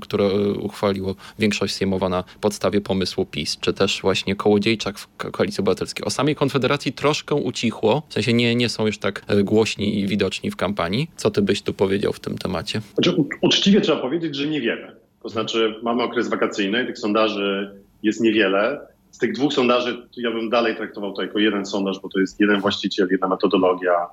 [0.00, 6.04] które uchwaliło większość sejmowa na podstawie pomysłu PiS, czy też właśnie Kołodziejczak w Koalicji Obywatelskiej,
[6.04, 10.50] o samej Konfederacji troszkę ucichło, w sensie nie, nie są już tak głośni i widoczni
[10.50, 11.10] w kampanii.
[11.16, 12.80] Co ty byś tu powiedział w tym temacie?
[12.94, 14.96] Znaczy, uczciwie trzeba powiedzieć, powiedzieć, że niewiele.
[15.22, 17.70] To znaczy, mamy okres wakacyjny, tych sondaży
[18.02, 18.80] jest niewiele.
[19.10, 22.40] Z tych dwóch sondaży ja bym dalej traktował to jako jeden sondaż, bo to jest
[22.40, 24.06] jeden właściciel, jedna metodologia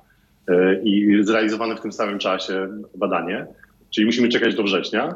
[0.48, 3.46] yy, i zrealizowane w tym samym czasie badanie.
[3.90, 5.14] Czyli musimy czekać do września.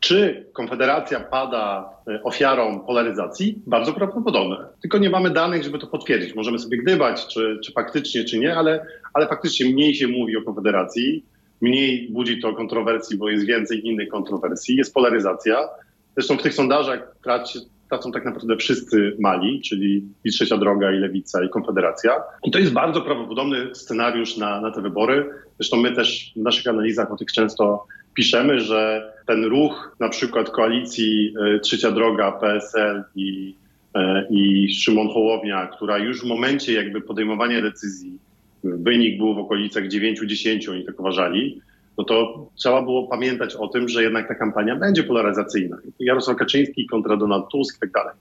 [0.00, 3.62] Czy Konfederacja pada e, ofiarą polaryzacji?
[3.66, 4.56] Bardzo prawdopodobne.
[4.80, 6.34] Tylko nie mamy danych, żeby to potwierdzić.
[6.34, 10.42] Możemy sobie gdybać, czy, czy faktycznie, czy nie, ale, ale faktycznie mniej się mówi o
[10.42, 11.24] Konfederacji
[11.62, 15.68] mniej budzi to kontrowersji, bo jest więcej innych kontrowersji, jest polaryzacja.
[16.16, 20.96] Zresztą w tych sondażach traci, tracą tak naprawdę wszyscy mali, czyli i Trzecia Droga, i
[20.96, 22.12] Lewica, i Konfederacja.
[22.44, 25.30] I to jest bardzo prawdopodobny scenariusz na, na te wybory.
[25.58, 30.50] Zresztą my też w naszych analizach o tych często piszemy, że ten ruch na przykład
[30.50, 33.54] koalicji y, Trzecia Droga, PSL i,
[33.96, 38.18] y, i Szymon Hołownia, która już w momencie jakby podejmowania decyzji
[38.64, 41.60] wynik był w okolicach 9-10, oni tak uważali,
[41.98, 45.76] no to trzeba było pamiętać o tym, że jednak ta kampania będzie polaryzacyjna.
[46.00, 48.14] Jarosław Kaczyński kontra Donald Tusk i tak dalej.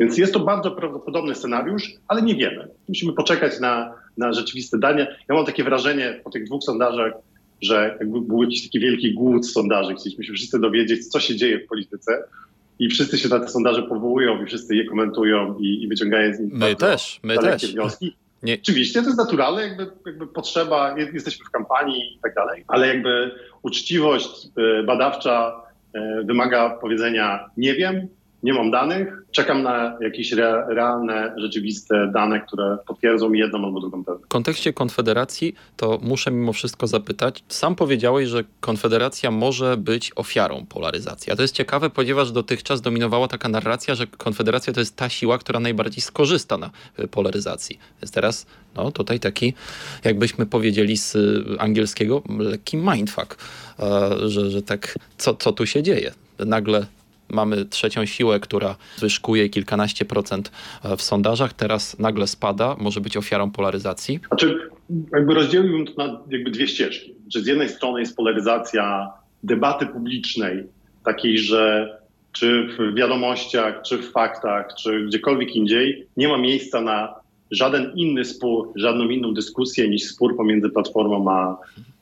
[0.00, 2.68] Więc jest to bardzo prawdopodobny scenariusz, ale nie wiemy.
[2.88, 5.16] Musimy poczekać na, na rzeczywiste dane.
[5.28, 7.12] Ja mam takie wrażenie po tych dwóch sondażach,
[7.62, 9.94] że jakby był jakiś taki wielki głód sondaży.
[9.94, 12.24] Chcieliśmy się wszyscy dowiedzieć, co się dzieje w polityce.
[12.78, 16.40] I wszyscy się na te sondaże powołują i wszyscy je komentują i, i wyciągają z
[16.40, 17.72] nich my też, my też.
[17.72, 18.16] wnioski.
[18.42, 18.54] Nie.
[18.54, 23.30] Oczywiście to jest naturalne, jakby, jakby potrzeba, jesteśmy w kampanii i tak dalej, ale jakby
[23.62, 25.62] uczciwość y, badawcza
[25.96, 28.08] y, wymaga powiedzenia nie wiem,
[28.46, 33.80] nie mam danych, czekam na jakieś re, realne, rzeczywiste dane, które potwierdzą mi jedną albo
[33.80, 34.18] drugą tezę.
[34.24, 37.44] W kontekście Konfederacji to muszę mimo wszystko zapytać.
[37.48, 41.32] Sam powiedziałeś, że Konfederacja może być ofiarą polaryzacji.
[41.32, 45.38] A to jest ciekawe, ponieważ dotychczas dominowała taka narracja, że Konfederacja to jest ta siła,
[45.38, 47.78] która najbardziej skorzysta na y, polaryzacji.
[48.02, 49.54] Jest teraz no, tutaj taki,
[50.04, 51.16] jakbyśmy powiedzieli z
[51.58, 53.38] angielskiego, lekki mindfuck,
[53.78, 56.12] e, że, że tak, co, co tu się dzieje?
[56.38, 56.86] Nagle
[57.28, 60.52] mamy trzecią siłę, która wyszkuje kilkanaście procent
[60.84, 64.20] e, w sondażach, teraz nagle spada, może być ofiarą polaryzacji?
[64.28, 64.58] Znaczy,
[65.12, 67.14] jakby rozdzieliłbym to na jakby dwie ścieżki.
[67.34, 69.10] Że z jednej strony jest polaryzacja
[69.42, 70.64] debaty publicznej,
[71.04, 71.90] takiej, że
[72.32, 77.14] czy w wiadomościach, czy w faktach, czy gdziekolwiek indziej nie ma miejsca na
[77.50, 81.56] żaden inny spór, żadną inną dyskusję niż spór pomiędzy Platformą a,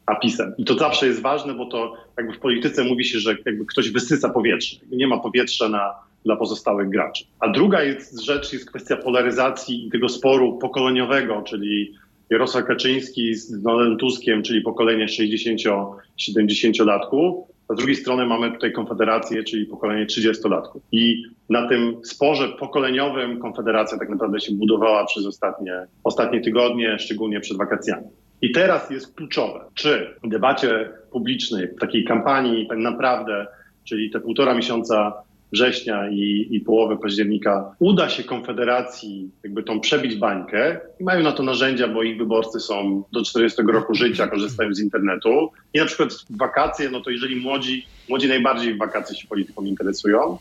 [0.06, 0.54] a PiSem.
[0.58, 3.90] I to zawsze jest ważne, bo to jakby w polityce mówi się, że jakby ktoś
[3.90, 4.76] wysysa powietrze.
[4.92, 7.24] Nie ma powietrza na, dla pozostałych graczy.
[7.40, 11.94] A druga jest, rzecz jest kwestia polaryzacji tego sporu pokoleniowego, czyli
[12.30, 17.42] Jarosław Kaczyński z Donaldem Tuskiem, czyli pokolenie 60-70-latków.
[17.68, 20.80] A z drugiej strony mamy tutaj Konfederację, czyli pokolenie 30-latków.
[20.92, 25.72] I na tym sporze pokoleniowym Konfederacja tak naprawdę się budowała przez ostatnie,
[26.04, 28.06] ostatnie tygodnie, szczególnie przed wakacjami.
[28.44, 33.46] I teraz jest kluczowe, czy w debacie publicznej, w takiej kampanii tak naprawdę,
[33.84, 35.12] czyli te półtora miesiąca
[35.52, 41.32] września i, i połowy października uda się Konfederacji jakby tą przebić bańkę i mają na
[41.32, 45.84] to narzędzia, bo ich wyborcy są do 40 roku życia, korzystają z internetu i na
[45.84, 50.38] przykład w wakacje, no to jeżeli młodzi, młodzi najbardziej w wakacje się polityką interesują,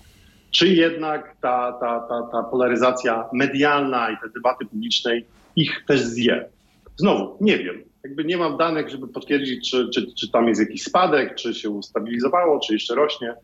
[0.52, 6.46] czy jednak ta, ta, ta, ta polaryzacja medialna i te debaty publicznej ich też zje.
[6.98, 7.92] Znowu, nie wiem.
[8.04, 11.70] Jakby nie mam danych, żeby potwierdzić, czy, czy, czy tam jest jakiś spadek, czy się
[11.70, 13.36] ustabilizowało, czy jeszcze rośnie,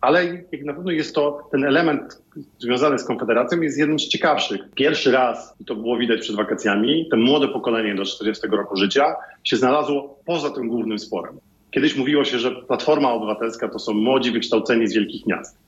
[0.00, 2.22] ale jak na pewno jest to ten element
[2.58, 4.60] związany z Konfederacją jest jednym z ciekawszych.
[4.74, 9.16] Pierwszy raz, i to było widać przed wakacjami, to młode pokolenie do 40 roku życia
[9.44, 11.38] się znalazło poza tym głównym sporem.
[11.70, 15.58] Kiedyś mówiło się, że Platforma Obywatelska to są młodzi wykształceni z wielkich miast.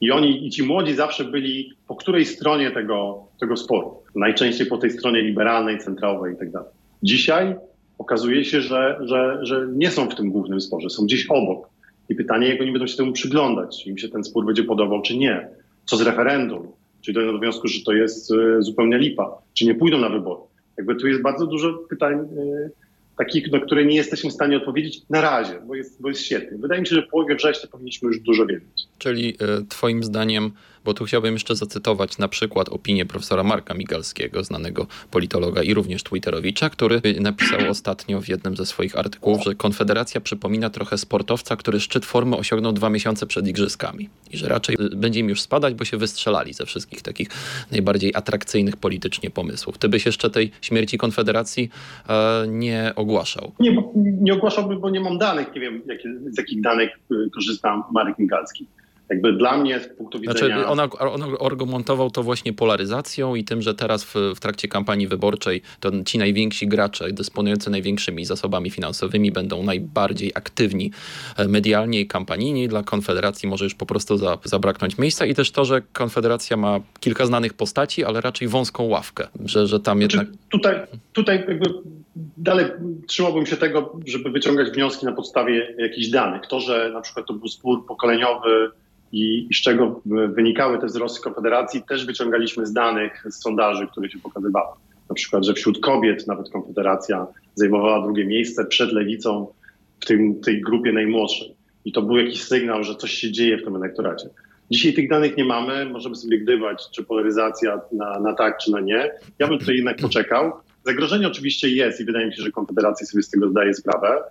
[0.00, 4.02] I oni, i ci młodzi zawsze byli po której stronie tego, tego sporu.
[4.14, 6.64] Najczęściej po tej stronie liberalnej, centrowej i tak.
[7.02, 7.56] Dzisiaj
[7.98, 11.68] okazuje się, że, że, że nie są w tym głównym sporze, są gdzieś obok.
[12.08, 15.02] I pytanie, jak oni będą się temu przyglądać, czy im się ten spór będzie podobał,
[15.02, 15.48] czy nie.
[15.84, 16.68] Co z referendum?
[17.00, 20.40] Czyli dojdą do wniosku, że to jest e, zupełnie lipa, czy nie pójdą na wybory.
[20.76, 22.70] Jakby tu jest bardzo dużo pytań e,
[23.18, 26.58] takich, na które nie jesteśmy w stanie odpowiedzieć na razie, bo jest, bo jest świetnie.
[26.58, 28.82] Wydaje mi się, że w połowie września powinniśmy już dużo wiedzieć.
[28.98, 30.52] Czyli y, Twoim zdaniem
[30.86, 36.02] bo tu chciałbym jeszcze zacytować na przykład opinię profesora Marka Migalskiego, znanego politologa i również
[36.02, 41.80] Twitterowicza, który napisał ostatnio w jednym ze swoich artykułów, że Konfederacja przypomina trochę sportowca, który
[41.80, 45.84] szczyt formy osiągnął dwa miesiące przed igrzyskami i że raczej będzie im już spadać, bo
[45.84, 47.28] się wystrzelali ze wszystkich takich
[47.72, 49.78] najbardziej atrakcyjnych politycznie pomysłów.
[49.78, 51.70] Ty byś jeszcze tej śmierci Konfederacji
[52.08, 53.52] e, nie ogłaszał?
[53.60, 53.76] Nie,
[54.20, 55.82] nie ogłaszałbym, bo nie mam danych, nie wiem
[56.30, 58.66] z jakich danych y, korzysta Marek Migalski
[59.10, 60.74] jakby dla mnie z punktu znaczy, widzenia...
[60.74, 65.08] Znaczy ona, on argumentował to właśnie polaryzacją i tym, że teraz w, w, trakcie kampanii
[65.08, 70.90] wyborczej to ci najwięksi gracze dysponujący największymi zasobami finansowymi będą najbardziej aktywni
[71.36, 75.50] e, medialnie i kampanijnie dla Konfederacji może już po prostu za, zabraknąć miejsca i też
[75.50, 80.16] to, że Konfederacja ma kilka znanych postaci, ale raczej wąską ławkę, że, że tam znaczy,
[80.16, 80.36] jednak...
[80.48, 80.74] Tutaj,
[81.12, 81.66] tutaj jakby
[82.36, 82.66] dalej
[83.06, 86.42] trzymałbym się tego, żeby wyciągać wnioski na podstawie jakichś danych.
[86.48, 88.70] To, że na przykład to był spór pokoleniowy
[89.16, 94.18] i, z czego wynikały te wzrosty Konfederacji, też wyciągaliśmy z danych, z sondaży, które się
[94.18, 94.76] pokazywały.
[95.08, 99.46] Na przykład, że wśród kobiet nawet Konfederacja zajmowała drugie miejsce przed lewicą
[100.00, 101.56] w tym, tej grupie najmłodszej.
[101.84, 104.28] I to był jakiś sygnał, że coś się dzieje w tym elektoracie.
[104.70, 108.80] Dzisiaj tych danych nie mamy, możemy sobie gdybać, czy polaryzacja na, na tak, czy na
[108.80, 109.10] nie.
[109.38, 110.52] Ja bym tutaj jednak poczekał.
[110.84, 114.22] Zagrożenie oczywiście jest i wydaje mi się, że Konfederacja sobie z tego zdaje sprawę.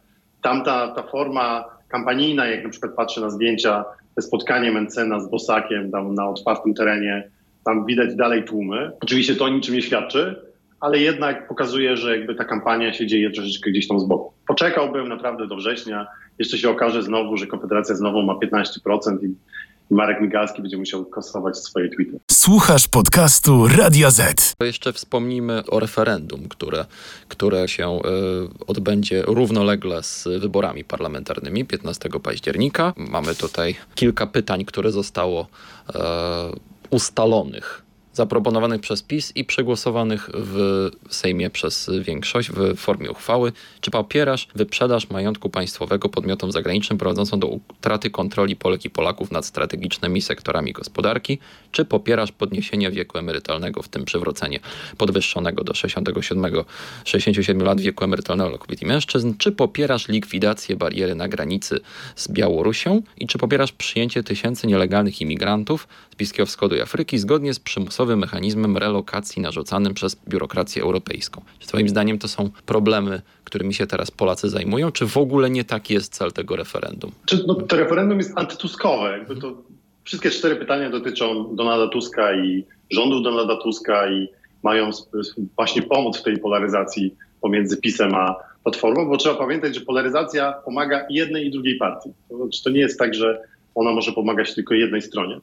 [0.41, 3.85] Tamta ta forma kampanijna, jak na przykład patrzę na zdjęcia
[4.21, 7.29] spotkanie Mencena z Bosakiem tam na otwartym terenie,
[7.65, 8.91] tam widać dalej tłumy.
[9.01, 10.35] Oczywiście to niczym nie świadczy,
[10.79, 14.33] ale jednak pokazuje, że jakby ta kampania się dzieje troszeczkę gdzieś tam z boku.
[14.47, 16.07] Poczekałbym naprawdę do września.
[16.39, 19.35] Jeszcze się okaże znowu, że Konfederacja znowu ma 15% i
[19.89, 22.19] Marek Migalski będzie musiał kasować swoje tweety.
[22.31, 24.53] Słuchasz podcastu Radio Z.
[24.61, 26.85] Jeszcze wspomnimy o referendum, które,
[27.27, 32.93] które się y, odbędzie równolegle z wyborami parlamentarnymi 15 października.
[32.97, 35.47] Mamy tutaj kilka pytań, które zostało
[35.89, 35.93] y,
[36.89, 37.84] ustalonych
[38.15, 43.51] zaproponowanych przez PiS i przegłosowanych w Sejmie przez większość w formie uchwały.
[43.81, 49.45] Czy popierasz wyprzedaż majątku państwowego podmiotom zagranicznym prowadzącą do utraty kontroli Polek i Polaków nad
[49.45, 51.39] strategicznymi sektorami gospodarki?
[51.71, 54.59] Czy popierasz podniesienie wieku emerytalnego, w tym przywrócenie
[54.97, 56.63] podwyższonego do 67,
[57.05, 59.33] 67 lat wieku emerytalnego dla kobiet i mężczyzn?
[59.37, 61.79] Czy popierasz likwidację bariery na granicy
[62.15, 63.01] z Białorusią?
[63.17, 68.04] I czy popierasz przyjęcie tysięcy nielegalnych imigrantów z Bliskiego Wschodu i Afryki zgodnie z przymusowym
[68.15, 71.41] mechanizmem relokacji narzucanym przez biurokrację europejską.
[71.59, 75.63] Czy Twoim zdaniem to są problemy, którymi się teraz Polacy zajmują, czy w ogóle nie
[75.63, 77.11] taki jest cel tego referendum?
[77.25, 79.17] Czy, no, to referendum jest antytuskowe.
[79.17, 79.53] Jakby to,
[80.03, 84.27] wszystkie cztery pytania dotyczą Donalda Tuska i rządów Donalda Tuska i
[84.63, 84.89] mają
[85.55, 91.05] właśnie pomóc w tej polaryzacji pomiędzy PiSem a Platformą, bo trzeba pamiętać, że polaryzacja pomaga
[91.09, 92.09] jednej i drugiej partii.
[92.29, 93.41] To, znaczy, to nie jest tak, że
[93.75, 95.39] ona może pomagać tylko jednej stronie.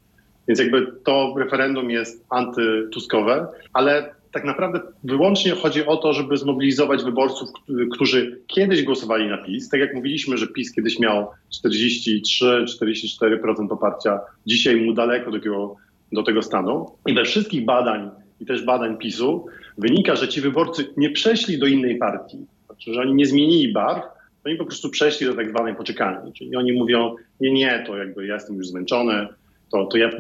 [0.49, 7.05] Więc jakby to referendum jest antytuskowe, ale tak naprawdę wyłącznie chodzi o to, żeby zmobilizować
[7.05, 7.49] wyborców,
[7.93, 9.69] którzy kiedyś głosowali na PiS.
[9.69, 11.27] Tak jak mówiliśmy, że PiS kiedyś miał
[11.67, 15.77] 43-44% poparcia, dzisiaj mu daleko do tego,
[16.13, 16.87] do tego stanu.
[17.07, 19.47] I we wszystkich badań, i też badań PiSu,
[19.79, 24.03] wynika, że ci wyborcy nie przeszli do innej partii, znaczy, że oni nie zmienili barw,
[24.45, 26.33] oni po prostu przeszli do tak zwanej poczekalni.
[26.33, 29.29] Czyli oni mówią, nie, nie, to jakby ja jestem już zmęczony,
[29.73, 30.11] to, to ja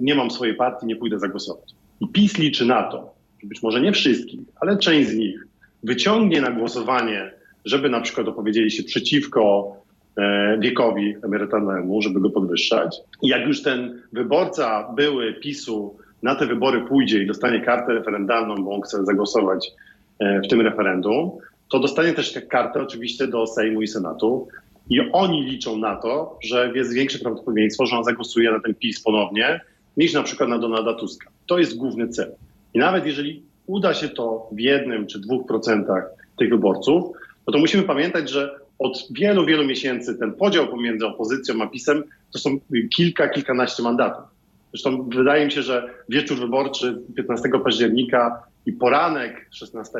[0.00, 1.74] nie mam swojej partii, nie pójdę zagłosować.
[2.00, 5.46] I PiS liczy na to, że być może nie wszystkich, ale część z nich
[5.82, 7.30] wyciągnie na głosowanie,
[7.64, 9.72] żeby na przykład opowiedzieli się przeciwko
[10.16, 12.96] e, wiekowi emerytalnemu, żeby go podwyższać.
[13.22, 18.54] I jak już ten wyborca były PiSu na te wybory pójdzie i dostanie kartę referendalną,
[18.54, 19.70] bo on chce zagłosować
[20.18, 21.30] e, w tym referendum,
[21.68, 24.48] to dostanie też kartę oczywiście do Sejmu i Senatu.
[24.90, 29.02] I oni liczą na to, że jest większe prawdopodobieństwo, że on zagłosuje na ten PiS
[29.02, 29.60] ponownie,
[29.96, 31.30] niż na przykład na Donalda Tuska.
[31.46, 32.32] To jest główny cel.
[32.74, 36.04] I nawet jeżeli uda się to w jednym czy dwóch procentach
[36.38, 37.04] tych wyborców,
[37.46, 42.04] no to musimy pamiętać, że od wielu, wielu miesięcy ten podział pomiędzy opozycją a PiSem
[42.32, 42.58] to są
[42.96, 44.24] kilka, kilkanaście mandatów.
[44.72, 49.98] Zresztą wydaje mi się, że wieczór wyborczy 15 października i poranek 16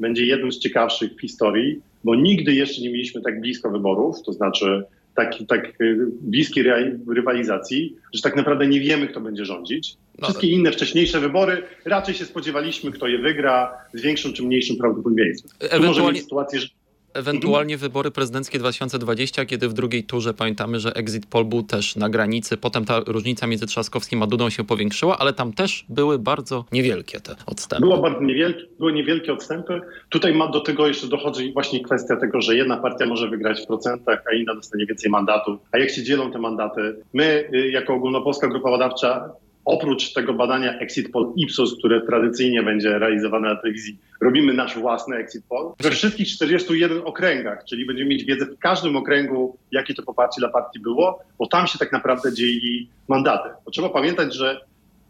[0.00, 4.32] będzie jednym z ciekawszych w historii, bo nigdy jeszcze nie mieliśmy tak blisko wyborów, to
[4.32, 4.84] znaczy
[5.14, 6.64] tak, tak y, bliskiej
[7.08, 9.96] rywalizacji, że tak naprawdę nie wiemy, kto będzie rządzić.
[10.18, 14.76] No Wszystkie inne wcześniejsze wybory raczej się spodziewaliśmy, kto je wygra z większym czy mniejszym
[14.76, 15.50] prawdopodobieństwem.
[15.60, 15.88] Ewentualnie...
[15.88, 16.68] może mieć sytuację, że
[17.14, 22.08] Ewentualnie wybory prezydenckie 2020, kiedy w drugiej turze pamiętamy, że exit poll był też na
[22.08, 22.56] granicy.
[22.56, 27.20] Potem ta różnica między Trzaskowskim a Dudą się powiększyła, ale tam też były bardzo niewielkie
[27.20, 27.80] te odstępy.
[27.80, 29.80] Było bardzo niewielkie, były niewielkie odstępy.
[30.08, 33.66] Tutaj ma do tego jeszcze dochodzi właśnie kwestia tego, że jedna partia może wygrać w
[33.66, 35.58] procentach, a inna dostanie więcej mandatów.
[35.72, 36.96] A jak się dzielą te mandaty?
[37.12, 39.30] My, y, jako ogólnopolska grupa badawcza,
[39.70, 45.16] oprócz tego badania Exit Poll Ipsos, które tradycyjnie będzie realizowane na telewizji, robimy nasz własny
[45.16, 50.02] Exit Poll we wszystkich 41 okręgach, czyli będziemy mieć wiedzę w każdym okręgu, jakie to
[50.02, 53.48] poparcie dla partii było, bo tam się tak naprawdę dzieli mandaty.
[53.64, 54.60] Bo trzeba pamiętać, że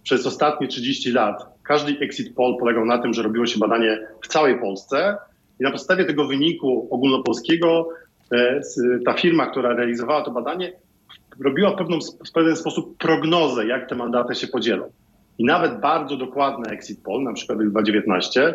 [0.03, 4.29] przez ostatnie 30 lat każdy Exit Poll polegał na tym, że robiło się badanie w
[4.29, 5.16] całej Polsce
[5.61, 7.88] i na podstawie tego wyniku ogólnopolskiego
[8.33, 8.61] e,
[9.05, 10.73] ta firma, która realizowała to badanie,
[11.44, 11.98] robiła pewną,
[12.29, 14.92] w pewien sposób prognozę, jak te mandaty się podzielą.
[15.38, 18.55] I nawet bardzo dokładne exit poll, na przykład 2019,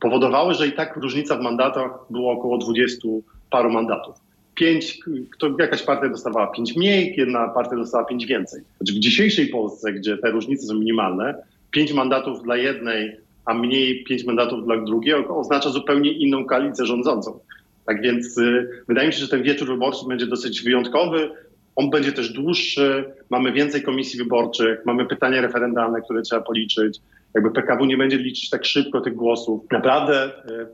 [0.00, 3.08] powodowały, że i tak różnica w mandatach była około 20
[3.50, 4.14] paru mandatów.
[4.54, 4.98] Pięć,
[5.32, 8.62] kto, jakaś partia dostawała pięć mniej, jedna partia dostała pięć więcej.
[8.76, 11.34] Znaczy w dzisiejszej Polsce, gdzie te różnice są minimalne,
[11.70, 17.38] pięć mandatów dla jednej, a mniej pięć mandatów dla drugiej oznacza zupełnie inną koalicję rządzącą.
[17.86, 21.30] Tak więc y, wydaje mi się, że ten wieczór wyborczy będzie dosyć wyjątkowy.
[21.76, 27.00] On będzie też dłuższy, mamy więcej komisji wyborczych, mamy pytania referendalne, które trzeba policzyć.
[27.34, 29.62] Jakby PKW nie będzie liczyć tak szybko tych głosów.
[29.72, 30.66] Naprawdę e,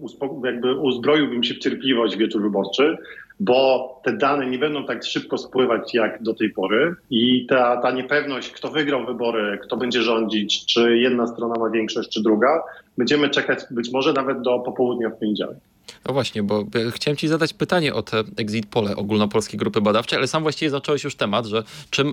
[0.45, 2.97] jakby uzbroiłbym się w cierpliwość wieczór wyborczy,
[3.41, 7.91] bo te dane nie będą tak szybko spływać jak do tej pory i ta, ta
[7.91, 12.63] niepewność, kto wygrał wybory, kto będzie rządzić, czy jedna strona ma większość, czy druga,
[12.99, 15.59] będziemy czekać być może nawet do popołudnia w poniedziałek.
[16.09, 20.27] No właśnie, bo chciałem ci zadać pytanie o te exit pole ogólnopolskiej grupy badawczej, ale
[20.27, 22.13] sam właściwie zacząłeś już temat, że czym y,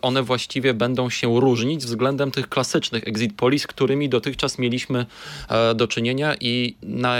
[0.00, 5.06] one właściwie będą się różnić względem tych klasycznych exit poli, z którymi dotychczas mieliśmy
[5.48, 7.14] e, do czynienia i na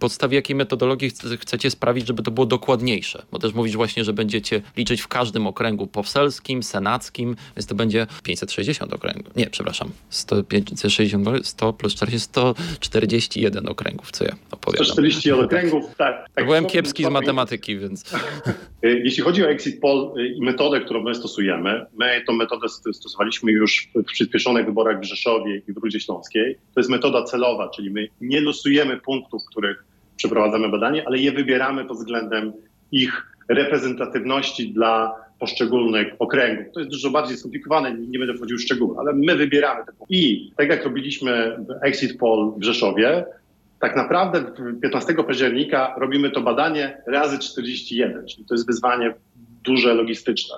[0.00, 2.46] podstawie jakiej metodologii chcecie sprawić, żeby to było
[2.86, 3.22] dokładniejsze?
[3.32, 8.06] Bo też mówisz właśnie, że będziecie liczyć w każdym okręgu poselskim, senackim, więc to będzie
[8.22, 9.36] 560 okręgów.
[9.36, 14.86] Nie, przepraszam, 100, 560, 100 plus 40, 141 okręgów, co ja opowiadam.
[14.86, 16.26] 141 okręgów, tak.
[16.34, 18.14] tak Byłem kiepski z matematyki, więc...
[18.84, 22.68] Y, jeśli chodzi o exit poll y, i metodę, którą my stosujemy, my tą metodę
[22.68, 26.54] stosowaliśmy już w przyspieszonych wyborach w Rzeszowie i w Rudzie Śląskiej.
[26.74, 29.84] To jest metoda celowa, czyli my nie losujemy punktów, w których
[30.16, 32.52] przeprowadzamy badanie, ale je wybieramy pod względem
[32.92, 36.74] ich reprezentatywności dla poszczególnych okręgów.
[36.74, 39.92] To jest dużo bardziej skomplikowane, nie będę wchodził w szczegóły, ale my wybieramy te.
[40.08, 43.24] I tak jak robiliśmy exit poll w Rzeszowie,
[43.80, 44.44] tak naprawdę
[44.82, 49.14] 15 października robimy to badanie razy 41, czyli to jest wyzwanie
[49.64, 50.54] duże logistyczne.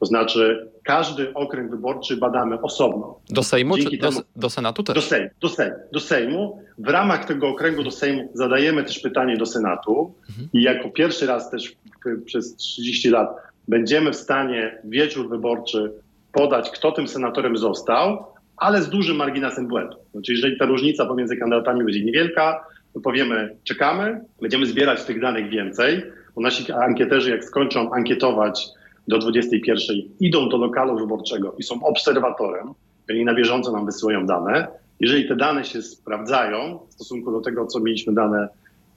[0.00, 3.18] To znaczy każdy okręg wyborczy badamy osobno.
[3.30, 4.94] Do Sejmu Dzięki czy temu, do, do, Senatu też?
[4.94, 6.62] Do Sejmu, do, Sejmu, do Sejmu.
[6.78, 10.48] W ramach tego okręgu do Sejmu zadajemy też pytanie do Senatu mhm.
[10.52, 11.76] i jako pierwszy raz też
[12.24, 13.28] przez 30 lat
[13.68, 15.92] będziemy w stanie wieczór wyborczy
[16.32, 19.96] podać, kto tym senatorem został, ale z dużym marginesem błędu.
[20.12, 25.50] Znaczy, jeżeli ta różnica pomiędzy kandydatami będzie niewielka, to powiemy, czekamy, będziemy zbierać tych danych
[25.50, 26.02] więcej,
[26.34, 28.68] bo nasi ankieterzy, jak skończą ankietować
[29.08, 32.68] do 21, idą do lokalu wyborczego i są obserwatorem,
[33.06, 34.68] czyli na bieżąco nam wysyłają dane.
[35.00, 38.48] Jeżeli te dane się sprawdzają w stosunku do tego, co mieliśmy dane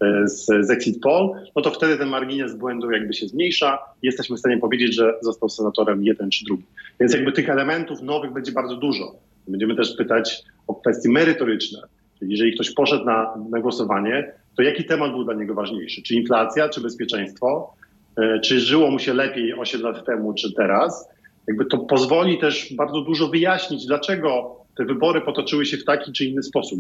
[0.02, 4.06] e, z, z Exit Poll, no to wtedy ten margines błędu jakby się zmniejsza i
[4.06, 6.64] jesteśmy w stanie powiedzieć, że został senatorem jeden czy drugi.
[7.00, 9.16] Więc jakby tych elementów nowych będzie bardzo dużo.
[9.48, 11.80] Będziemy też pytać o kwestie merytoryczne.
[12.20, 16.02] Czyli jeżeli ktoś poszedł na, na głosowanie, to jaki temat był dla niego ważniejszy?
[16.02, 17.74] Czy inflacja, czy bezpieczeństwo?
[18.18, 21.10] E, czy żyło mu się lepiej 8 lat temu, czy teraz?
[21.48, 26.26] Jakby to pozwoli też bardzo dużo wyjaśnić, dlaczego te wybory potoczyły się w taki czy
[26.26, 26.80] inny sposób.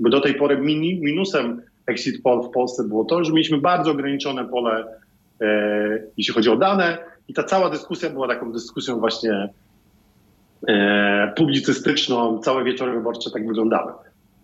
[0.00, 3.90] Bo, do tej pory mini, minusem exit poll w Polsce było to, że mieliśmy bardzo
[3.90, 4.84] ograniczone pole
[6.16, 6.98] jeśli chodzi o dane.
[7.28, 9.48] I ta cała dyskusja była taką dyskusją właśnie
[11.36, 13.92] publicystyczną, całe wieczory wyborcze tak wyglądały.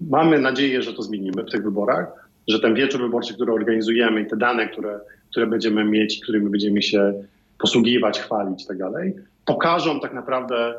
[0.00, 4.26] Mamy nadzieję, że to zmienimy w tych wyborach, że ten wieczór wyborczy, który organizujemy i
[4.26, 7.14] te dane, które, które będziemy mieć, którymi będziemy się
[7.58, 10.74] posługiwać, chwalić i tak dalej, pokażą tak naprawdę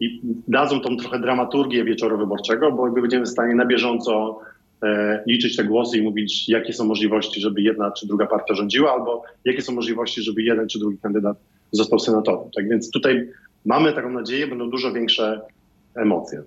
[0.00, 4.40] i dadzą tą trochę dramaturgię wieczoru wyborczego, bo będziemy w stanie na bieżąco
[4.82, 8.92] e, liczyć te głosy i mówić, jakie są możliwości, żeby jedna czy druga partia rządziła,
[8.92, 11.36] albo jakie są możliwości, żeby jeden czy drugi kandydat
[11.72, 12.50] został senatorem.
[12.56, 13.28] Tak więc tutaj
[13.64, 15.40] mamy taką nadzieję, będą dużo większe
[15.94, 16.42] emocje.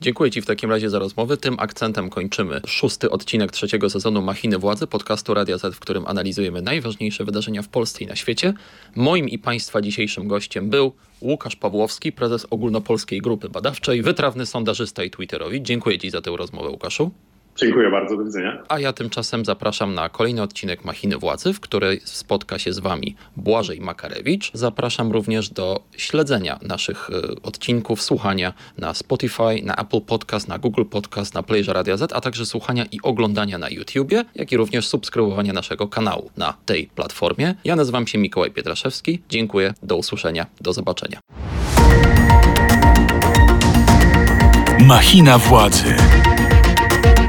[0.00, 1.36] Dziękuję Ci w takim razie za rozmowę.
[1.36, 6.62] Tym akcentem kończymy szósty odcinek trzeciego sezonu Machiny Władzy, podcastu Radia Z, w którym analizujemy
[6.62, 8.54] najważniejsze wydarzenia w Polsce i na świecie.
[8.96, 15.10] Moim i Państwa dzisiejszym gościem był Łukasz Pawłowski, prezes ogólnopolskiej grupy badawczej, wytrawny sondażysta i
[15.10, 15.62] twitterowi.
[15.62, 17.10] Dziękuję Ci za tę rozmowę, Łukaszu.
[17.56, 18.62] Dziękuję bardzo, do widzenia.
[18.68, 23.16] A ja tymczasem zapraszam na kolejny odcinek Machiny Władzy, w której spotka się z Wami
[23.36, 24.50] Błażej Makarewicz.
[24.54, 30.84] Zapraszam również do śledzenia naszych y, odcinków, słuchania na Spotify, na Apple Podcast, na Google
[30.84, 34.86] Podcast, na Playerze Radia Z, a także słuchania i oglądania na YouTubie, jak i również
[34.86, 37.54] subskrybowania naszego kanału na tej platformie.
[37.64, 39.22] Ja nazywam się Mikołaj Pietraszewski.
[39.28, 41.20] Dziękuję, do usłyszenia, do zobaczenia.
[44.80, 45.94] Machina Władzy.